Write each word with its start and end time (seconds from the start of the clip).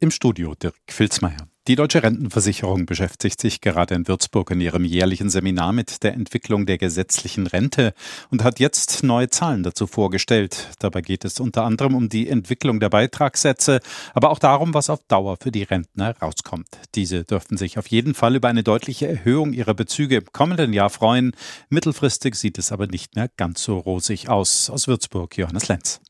Im 0.00 0.12
Studio 0.12 0.54
Dirk 0.54 0.76
Filzmeier. 0.88 1.48
Die 1.66 1.74
Deutsche 1.74 2.04
Rentenversicherung 2.04 2.86
beschäftigt 2.86 3.40
sich 3.40 3.60
gerade 3.60 3.96
in 3.96 4.06
Würzburg 4.06 4.52
in 4.52 4.60
ihrem 4.60 4.84
jährlichen 4.84 5.28
Seminar 5.28 5.72
mit 5.72 6.04
der 6.04 6.14
Entwicklung 6.14 6.66
der 6.66 6.78
gesetzlichen 6.78 7.48
Rente 7.48 7.94
und 8.30 8.44
hat 8.44 8.60
jetzt 8.60 9.02
neue 9.02 9.28
Zahlen 9.28 9.64
dazu 9.64 9.88
vorgestellt. 9.88 10.68
Dabei 10.78 11.00
geht 11.00 11.24
es 11.24 11.40
unter 11.40 11.64
anderem 11.64 11.96
um 11.96 12.08
die 12.08 12.28
Entwicklung 12.28 12.78
der 12.78 12.90
Beitragssätze, 12.90 13.80
aber 14.14 14.30
auch 14.30 14.38
darum, 14.38 14.72
was 14.72 14.88
auf 14.88 15.00
Dauer 15.08 15.36
für 15.42 15.50
die 15.50 15.64
Rentner 15.64 16.16
rauskommt. 16.22 16.68
Diese 16.94 17.24
dürften 17.24 17.56
sich 17.56 17.76
auf 17.76 17.88
jeden 17.88 18.14
Fall 18.14 18.36
über 18.36 18.46
eine 18.46 18.62
deutliche 18.62 19.08
Erhöhung 19.08 19.52
ihrer 19.52 19.74
Bezüge 19.74 20.18
im 20.18 20.26
kommenden 20.32 20.72
Jahr 20.72 20.90
freuen. 20.90 21.32
Mittelfristig 21.70 22.36
sieht 22.36 22.56
es 22.58 22.70
aber 22.70 22.86
nicht 22.86 23.16
mehr 23.16 23.28
ganz 23.36 23.64
so 23.64 23.78
rosig 23.78 24.28
aus. 24.28 24.70
Aus 24.70 24.86
Würzburg, 24.86 25.36
Johannes 25.36 25.66
Lenz. 25.66 26.00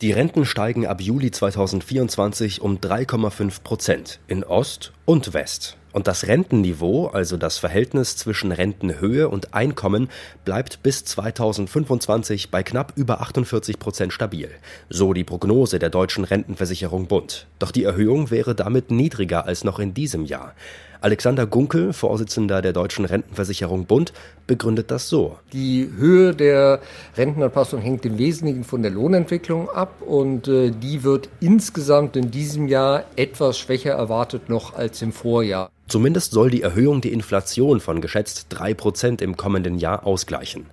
Die 0.00 0.12
Renten 0.12 0.44
steigen 0.44 0.86
ab 0.86 1.00
Juli 1.00 1.32
2024 1.32 2.60
um 2.60 2.78
3,5 2.78 3.64
Prozent 3.64 4.20
in 4.28 4.44
Ost 4.44 4.92
und 5.04 5.34
West. 5.34 5.76
Und 5.90 6.06
das 6.06 6.28
Rentenniveau, 6.28 7.08
also 7.08 7.36
das 7.36 7.58
Verhältnis 7.58 8.16
zwischen 8.16 8.52
Rentenhöhe 8.52 9.28
und 9.28 9.54
Einkommen, 9.54 10.08
bleibt 10.44 10.84
bis 10.84 11.04
2025 11.04 12.52
bei 12.52 12.62
knapp 12.62 12.92
über 12.94 13.20
48 13.22 13.80
Prozent 13.80 14.12
stabil. 14.12 14.50
So 14.88 15.14
die 15.14 15.24
Prognose 15.24 15.80
der 15.80 15.90
deutschen 15.90 16.22
Rentenversicherung 16.22 17.08
Bund. 17.08 17.48
Doch 17.58 17.72
die 17.72 17.82
Erhöhung 17.82 18.30
wäre 18.30 18.54
damit 18.54 18.92
niedriger 18.92 19.46
als 19.46 19.64
noch 19.64 19.80
in 19.80 19.94
diesem 19.94 20.24
Jahr. 20.24 20.54
Alexander 21.00 21.46
Gunkel, 21.46 21.92
Vorsitzender 21.92 22.60
der 22.60 22.72
Deutschen 22.72 23.04
Rentenversicherung 23.04 23.86
Bund, 23.86 24.12
begründet 24.46 24.90
das 24.90 25.08
so. 25.08 25.38
Die 25.52 25.88
Höhe 25.96 26.34
der 26.34 26.80
Rentenanpassung 27.16 27.80
hängt 27.80 28.04
im 28.04 28.18
Wesentlichen 28.18 28.64
von 28.64 28.82
der 28.82 28.90
Lohnentwicklung 28.90 29.70
ab 29.70 30.02
und 30.02 30.48
äh, 30.48 30.70
die 30.70 31.04
wird 31.04 31.28
insgesamt 31.40 32.16
in 32.16 32.30
diesem 32.30 32.66
Jahr 32.66 33.04
etwas 33.16 33.58
schwächer 33.58 33.92
erwartet 33.92 34.48
noch 34.48 34.74
als 34.74 35.00
im 35.02 35.12
Vorjahr. 35.12 35.70
Zumindest 35.86 36.32
soll 36.32 36.50
die 36.50 36.62
Erhöhung 36.62 37.00
die 37.00 37.12
Inflation 37.12 37.80
von 37.80 38.00
geschätzt 38.00 38.46
drei 38.48 38.74
Prozent 38.74 39.22
im 39.22 39.36
kommenden 39.36 39.78
Jahr 39.78 40.04
ausgleichen. 40.04 40.66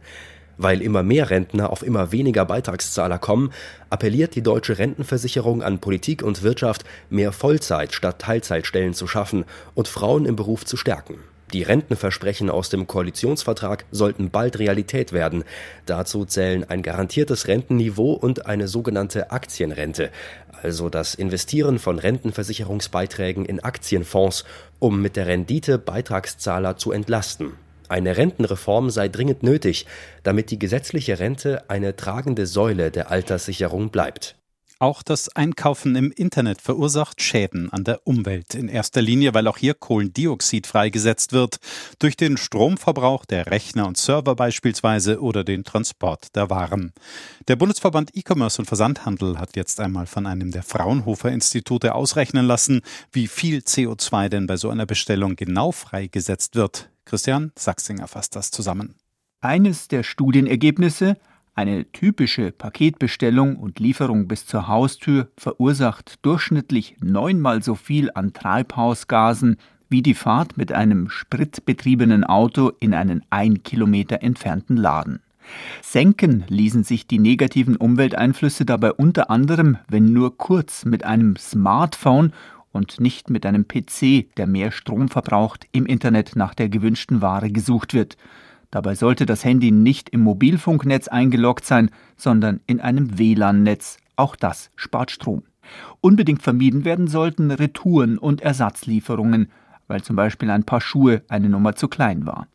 Weil 0.57 0.81
immer 0.81 1.03
mehr 1.03 1.29
Rentner 1.29 1.69
auf 1.69 1.83
immer 1.83 2.11
weniger 2.11 2.45
Beitragszahler 2.45 3.17
kommen, 3.17 3.51
appelliert 3.89 4.35
die 4.35 4.41
deutsche 4.41 4.77
Rentenversicherung 4.77 5.63
an 5.63 5.79
Politik 5.79 6.23
und 6.23 6.43
Wirtschaft, 6.43 6.83
mehr 7.09 7.31
Vollzeit 7.31 7.93
statt 7.93 8.19
Teilzeitstellen 8.19 8.93
zu 8.93 9.07
schaffen 9.07 9.45
und 9.73 9.87
Frauen 9.87 10.25
im 10.25 10.35
Beruf 10.35 10.65
zu 10.65 10.77
stärken. 10.77 11.19
Die 11.53 11.63
Rentenversprechen 11.63 12.49
aus 12.49 12.69
dem 12.69 12.87
Koalitionsvertrag 12.87 13.85
sollten 13.91 14.31
bald 14.31 14.57
Realität 14.59 15.13
werden. 15.13 15.43
Dazu 15.85 16.25
zählen 16.25 16.63
ein 16.67 16.81
garantiertes 16.81 17.47
Rentenniveau 17.47 18.13
und 18.13 18.47
eine 18.47 18.67
sogenannte 18.67 19.31
Aktienrente, 19.31 20.09
also 20.63 20.89
das 20.89 21.13
Investieren 21.13 21.77
von 21.77 21.99
Rentenversicherungsbeiträgen 21.99 23.45
in 23.45 23.59
Aktienfonds, 23.59 24.43
um 24.79 25.01
mit 25.01 25.15
der 25.15 25.27
Rendite 25.27 25.77
Beitragszahler 25.77 26.77
zu 26.77 26.91
entlasten. 26.91 27.53
Eine 27.87 28.17
Rentenreform 28.17 28.89
sei 28.89 29.09
dringend 29.09 29.43
nötig, 29.43 29.85
damit 30.23 30.51
die 30.51 30.59
gesetzliche 30.59 31.19
Rente 31.19 31.69
eine 31.69 31.95
tragende 31.95 32.47
Säule 32.47 32.91
der 32.91 33.11
Alterssicherung 33.11 33.89
bleibt. 33.89 34.35
Auch 34.77 35.03
das 35.03 35.33
Einkaufen 35.33 35.95
im 35.95 36.11
Internet 36.11 36.61
verursacht 36.61 37.21
Schäden 37.21 37.71
an 37.71 37.85
der 37.85 38.05
Umwelt. 38.05 38.55
In 38.55 38.67
erster 38.67 39.01
Linie, 39.01 39.33
weil 39.33 39.47
auch 39.47 39.57
hier 39.57 39.73
Kohlendioxid 39.73 40.67
freigesetzt 40.67 41.31
wird. 41.31 41.57
Durch 41.99 42.17
den 42.17 42.35
Stromverbrauch 42.35 43.23
der 43.23 43.47
Rechner 43.47 43.87
und 43.87 43.95
Server 43.95 44.35
beispielsweise 44.35 45.21
oder 45.21 45.45
den 45.45 45.63
Transport 45.63 46.35
der 46.35 46.49
Waren. 46.49 46.91
Der 47.47 47.55
Bundesverband 47.55 48.17
E-Commerce 48.17 48.61
und 48.61 48.65
Versandhandel 48.65 49.39
hat 49.39 49.55
jetzt 49.55 49.79
einmal 49.79 50.07
von 50.07 50.25
einem 50.25 50.51
der 50.51 50.63
Fraunhofer 50.63 51.31
Institute 51.31 51.95
ausrechnen 51.95 52.45
lassen, 52.45 52.81
wie 53.13 53.27
viel 53.27 53.59
CO2 53.59 54.27
denn 54.27 54.45
bei 54.45 54.57
so 54.57 54.69
einer 54.69 54.85
Bestellung 54.85 55.37
genau 55.37 55.71
freigesetzt 55.71 56.55
wird. 56.55 56.89
Christian 57.05 57.51
Sachsinger 57.55 58.07
fasst 58.07 58.35
das 58.35 58.51
zusammen. 58.51 58.95
Eines 59.41 59.87
der 59.87 60.03
Studienergebnisse 60.03 61.17
eine 61.53 61.89
typische 61.91 62.51
Paketbestellung 62.51 63.55
und 63.55 63.79
Lieferung 63.79 64.27
bis 64.27 64.45
zur 64.45 64.67
Haustür 64.67 65.29
verursacht 65.37 66.19
durchschnittlich 66.23 66.97
neunmal 66.99 67.63
so 67.63 67.75
viel 67.75 68.11
an 68.13 68.33
Treibhausgasen 68.33 69.57
wie 69.87 70.01
die 70.01 70.15
Fahrt 70.15 70.57
mit 70.57 70.73
einem 70.73 71.09
spritbetriebenen 71.09 72.25
Auto 72.25 72.73
in 72.79 72.93
einen 72.93 73.23
ein 73.29 73.63
Kilometer 73.63 74.21
entfernten 74.21 74.75
Laden. 74.75 75.21
Senken 75.81 76.43
ließen 76.49 76.83
sich 76.83 77.07
die 77.07 77.19
negativen 77.19 77.75
Umwelteinflüsse 77.77 78.65
dabei 78.65 78.91
unter 78.91 79.29
anderem, 79.29 79.77
wenn 79.87 80.11
nur 80.11 80.37
kurz 80.37 80.85
mit 80.85 81.03
einem 81.05 81.35
Smartphone 81.37 82.33
und 82.75 82.99
nicht 82.99 83.29
mit 83.29 83.45
einem 83.45 83.67
PC, 83.67 84.35
der 84.35 84.47
mehr 84.47 84.71
Strom 84.71 85.07
verbraucht, 85.07 85.65
im 85.71 85.85
Internet 85.85 86.35
nach 86.35 86.53
der 86.53 86.69
gewünschten 86.69 87.21
Ware 87.21 87.49
gesucht 87.49 87.93
wird. 87.93 88.17
Dabei 88.69 88.95
sollte 88.95 89.25
das 89.25 89.45
Handy 89.45 89.71
nicht 89.71 90.09
im 90.09 90.19
Mobilfunknetz 90.21 91.07
eingeloggt 91.07 91.65
sein, 91.65 91.89
sondern 92.17 92.59
in 92.67 92.81
einem 92.81 93.17
WLAN-Netz. 93.17 93.97
Auch 94.17 94.35
das 94.35 94.71
spart 94.75 95.11
Strom. 95.11 95.43
Unbedingt 96.01 96.43
vermieden 96.43 96.83
werden 96.83 97.07
sollten 97.07 97.49
Retouren 97.49 98.17
und 98.17 98.41
Ersatzlieferungen, 98.41 99.49
weil 99.87 100.03
zum 100.03 100.17
Beispiel 100.17 100.49
ein 100.49 100.65
paar 100.65 100.81
Schuhe 100.81 101.23
eine 101.29 101.49
Nummer 101.49 101.75
zu 101.75 101.87
klein 101.87 102.25
war. 102.25 102.47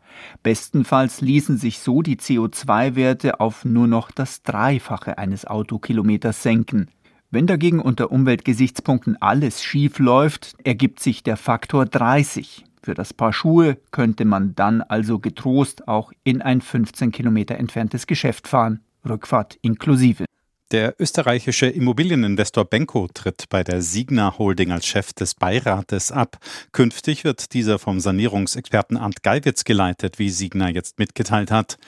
Bestenfalls 0.42 1.22
ließen 1.22 1.56
sich 1.56 1.78
so 1.78 2.02
die 2.02 2.16
CO2-Werte 2.16 3.40
auf 3.40 3.64
nur 3.64 3.86
noch 3.86 4.10
das 4.10 4.42
Dreifache 4.42 5.16
eines 5.16 5.46
Autokilometers 5.46 6.42
senken. 6.42 6.88
Wenn 7.32 7.46
dagegen 7.46 7.78
unter 7.78 8.10
Umweltgesichtspunkten 8.10 9.16
alles 9.22 9.62
schief 9.62 10.00
läuft, 10.00 10.56
ergibt 10.64 10.98
sich 10.98 11.22
der 11.22 11.36
Faktor 11.36 11.86
30. 11.86 12.64
Für 12.82 12.94
das 12.94 13.14
Paar 13.14 13.32
Schuhe 13.32 13.76
könnte 13.92 14.24
man 14.24 14.56
dann 14.56 14.82
also 14.82 15.20
getrost 15.20 15.86
auch 15.86 16.10
in 16.24 16.42
ein 16.42 16.60
15 16.60 17.12
Kilometer 17.12 17.54
entferntes 17.54 18.08
Geschäft 18.08 18.48
fahren, 18.48 18.80
Rückfahrt 19.08 19.58
inklusive. 19.62 20.24
Der 20.72 20.96
österreichische 20.98 21.66
Immobilieninvestor 21.66 22.64
Benko 22.64 23.06
tritt 23.14 23.44
bei 23.48 23.62
der 23.62 23.80
Signa 23.80 24.36
Holding 24.36 24.72
als 24.72 24.86
Chef 24.86 25.12
des 25.12 25.36
Beirates 25.36 26.10
ab. 26.10 26.38
Künftig 26.72 27.22
wird 27.22 27.54
dieser 27.54 27.78
vom 27.78 28.00
Sanierungsexperten 28.00 28.96
Arndt 28.96 29.22
Geiwitz 29.22 29.62
geleitet, 29.62 30.18
wie 30.18 30.30
Signa 30.30 30.68
jetzt 30.68 30.98
mitgeteilt 30.98 31.52
hat. 31.52 31.78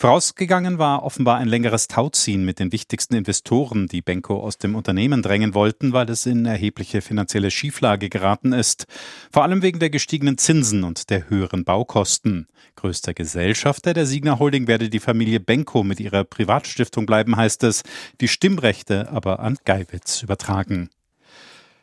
Vorausgegangen 0.00 0.78
war 0.78 1.02
offenbar 1.02 1.36
ein 1.36 1.48
längeres 1.48 1.86
Tauziehen 1.86 2.42
mit 2.42 2.58
den 2.58 2.72
wichtigsten 2.72 3.16
Investoren, 3.16 3.86
die 3.86 4.00
Benko 4.00 4.40
aus 4.40 4.56
dem 4.56 4.74
Unternehmen 4.74 5.20
drängen 5.20 5.52
wollten, 5.52 5.92
weil 5.92 6.08
es 6.08 6.24
in 6.24 6.46
erhebliche 6.46 7.02
finanzielle 7.02 7.50
Schieflage 7.50 8.08
geraten 8.08 8.54
ist. 8.54 8.86
Vor 9.30 9.42
allem 9.42 9.60
wegen 9.60 9.78
der 9.78 9.90
gestiegenen 9.90 10.38
Zinsen 10.38 10.84
und 10.84 11.10
der 11.10 11.28
höheren 11.28 11.64
Baukosten. 11.64 12.48
Größter 12.76 13.12
Gesellschafter 13.12 13.92
der 13.92 14.06
Signa 14.06 14.38
Holding 14.38 14.68
werde 14.68 14.88
die 14.88 15.00
Familie 15.00 15.38
Benko 15.38 15.84
mit 15.84 16.00
ihrer 16.00 16.24
Privatstiftung 16.24 17.04
bleiben, 17.04 17.36
heißt 17.36 17.62
es, 17.64 17.82
die 18.22 18.28
Stimmrechte 18.28 19.10
aber 19.10 19.40
an 19.40 19.58
Geiwitz 19.66 20.22
übertragen. 20.22 20.88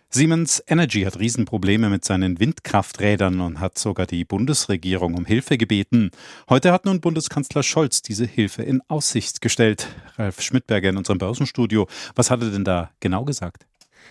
Siemens 0.10 0.64
Energy 0.68 1.02
hat 1.02 1.20
Riesenprobleme 1.20 1.90
mit 1.90 2.06
seinen 2.06 2.40
Windkrafträdern 2.40 3.42
und 3.42 3.60
hat 3.60 3.78
sogar 3.78 4.06
die 4.06 4.24
Bundesregierung 4.24 5.16
um 5.16 5.26
Hilfe 5.26 5.58
gebeten. 5.58 6.12
Heute 6.50 6.72
hat 6.72 6.86
nun 6.86 7.02
Bundeskanzler 7.02 7.62
Scholz 7.62 8.02
diese 8.02 8.26
Hilfe 8.26 8.64
in 8.64 8.82
Aussicht 8.88 9.42
gestellt. 9.42 9.90
Ralf 10.16 10.42
Schmidberger 10.42 10.90
in 10.90 10.98
unserem 10.98 11.18
Börsenstudio. 11.18 11.88
Was 12.16 12.32
hat 12.32 12.42
er 12.42 12.52
denn 12.52 12.64
da 12.64 12.92
genau 13.02 13.26
gesagt? 13.26 13.66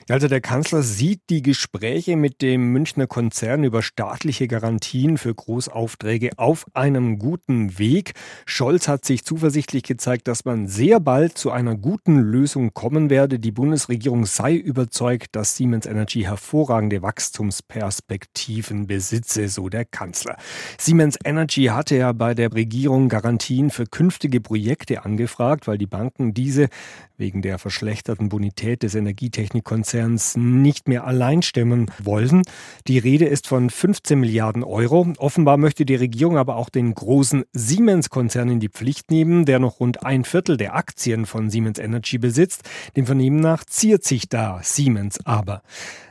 Also 0.09 0.29
der 0.29 0.41
Kanzler 0.41 0.83
sieht 0.83 1.23
die 1.31 1.43
Gespräche 1.43 2.17
mit 2.17 2.43
dem 2.43 2.73
Münchner 2.73 3.09
Konzern 3.09 3.65
über 3.65 3.83
staatliche 3.83 4.47
Garantien 4.47 5.19
für 5.19 5.34
Großaufträge 5.34 6.31
auf 6.37 6.67
einem 6.75 7.19
guten 7.19 7.79
Weg. 7.79 8.12
Scholz 8.44 8.87
hat 8.87 9.05
sich 9.05 9.25
zuversichtlich 9.25 9.82
gezeigt, 9.82 10.29
dass 10.29 10.44
man 10.44 10.69
sehr 10.69 11.00
bald 11.00 11.38
zu 11.38 11.50
einer 11.50 11.75
guten 11.75 12.19
Lösung 12.19 12.73
kommen 12.73 13.11
werde. 13.11 13.41
Die 13.41 13.50
Bundesregierung 13.50 14.26
sei 14.26 14.55
überzeugt, 14.55 15.35
dass 15.35 15.56
Siemens 15.56 15.87
Energy 15.87 16.23
hervorragende 16.23 17.03
Wachstumsperspektiven 17.03 18.87
besitze, 18.87 19.49
so 19.49 19.69
der 19.69 19.85
Kanzler. 19.85 20.37
Siemens 20.79 21.17
Energy 21.25 21.65
hatte 21.65 21.97
ja 21.97 22.12
bei 22.12 22.35
der 22.35 22.53
Regierung 22.53 23.09
Garantien 23.09 23.70
für 23.70 23.87
künftige 23.87 24.41
Projekte 24.41 25.05
angefragt, 25.05 25.67
weil 25.67 25.79
die 25.79 25.87
Banken 25.87 26.32
diese 26.32 26.69
wegen 27.17 27.41
der 27.41 27.59
verschlechterten 27.59 28.29
Bonität 28.29 28.82
des 28.82 28.94
Energietechnikkonzerns 28.94 29.86
nicht 29.94 30.88
mehr 30.88 31.06
allein 31.06 31.43
stemmen 31.43 31.91
wollen. 32.03 32.43
Die 32.87 32.99
Rede 32.99 33.27
ist 33.27 33.47
von 33.47 33.71
15 33.71 34.19
Milliarden 34.19 34.65
Euro. 34.65 35.12
Offenbar 35.19 35.56
möchte 35.56 35.85
die 35.85 35.94
Regierung 35.94 36.38
aber 36.38 36.56
auch 36.56 36.69
den 36.69 36.94
großen 36.94 37.44
Siemens-Konzern 37.53 38.49
in 38.49 38.61
die 38.61 38.69
Pflicht 38.69 39.11
nehmen, 39.11 39.44
der 39.44 39.59
noch 39.59 39.81
rund 39.81 40.05
ein 40.05 40.25
Viertel 40.25 40.56
der 40.56 40.75
Aktien 40.75 41.27
von 41.27 41.50
Siemens 41.50 41.79
Energy 41.79 42.19
besitzt. 42.19 42.62
Dem 42.97 43.06
Vernehmen 43.06 43.41
nach 43.41 43.65
ziert 43.65 44.05
sich 44.05 44.29
da 44.29 44.61
Siemens 44.62 45.19
aber. 45.25 45.62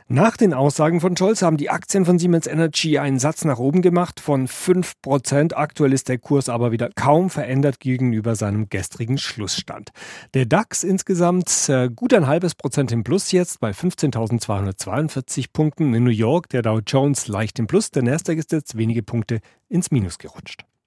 Nach 0.08 0.36
den 0.36 0.54
Aussagen 0.54 1.00
von 1.00 1.16
Scholz 1.16 1.42
haben 1.42 1.56
die 1.56 1.68
Aktien 1.68 2.04
von 2.04 2.16
Siemens 2.16 2.46
Energy 2.46 2.96
einen 2.96 3.18
Satz 3.18 3.44
nach 3.44 3.58
oben 3.58 3.82
gemacht 3.82 4.20
von 4.20 4.46
5%. 4.46 5.52
Aktuell 5.54 5.92
ist 5.92 6.08
der 6.08 6.18
Kurs 6.18 6.48
aber 6.48 6.70
wieder 6.70 6.90
kaum 6.94 7.28
verändert 7.28 7.80
gegenüber 7.80 8.36
seinem 8.36 8.68
gestrigen 8.68 9.18
Schlussstand. 9.18 9.90
Der 10.32 10.46
DAX 10.46 10.84
insgesamt 10.84 11.68
äh, 11.68 11.90
gut 11.90 12.14
ein 12.14 12.28
halbes 12.28 12.54
Prozent 12.54 12.92
im 12.92 13.02
Plus 13.02 13.32
jetzt 13.32 13.58
bei 13.58 13.72
15.242 13.72 15.46
Punkten. 15.52 15.92
In 15.92 16.04
New 16.04 16.10
York 16.10 16.50
der 16.50 16.62
Dow 16.62 16.78
Jones 16.86 17.26
leicht 17.26 17.58
im 17.58 17.66
Plus. 17.66 17.90
Der 17.90 18.04
Nasdaq 18.04 18.38
ist 18.38 18.52
jetzt 18.52 18.78
wenige 18.78 19.02
Punkte 19.02 19.40
ins 19.68 19.90
Minus 19.90 20.18
gerutscht. 20.18 20.64